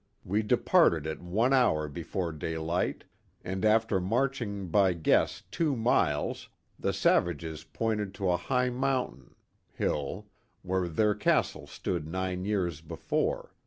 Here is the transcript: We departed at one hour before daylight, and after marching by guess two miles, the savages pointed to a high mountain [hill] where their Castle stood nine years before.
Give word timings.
We 0.25 0.41
departed 0.41 1.05
at 1.05 1.21
one 1.21 1.53
hour 1.53 1.87
before 1.87 2.31
daylight, 2.31 3.03
and 3.43 3.63
after 3.63 3.99
marching 4.01 4.69
by 4.69 4.93
guess 4.93 5.43
two 5.51 5.75
miles, 5.75 6.49
the 6.79 6.91
savages 6.91 7.63
pointed 7.65 8.15
to 8.15 8.31
a 8.31 8.37
high 8.37 8.71
mountain 8.71 9.35
[hill] 9.73 10.25
where 10.63 10.87
their 10.87 11.13
Castle 11.13 11.67
stood 11.67 12.07
nine 12.07 12.45
years 12.45 12.81
before. 12.81 13.53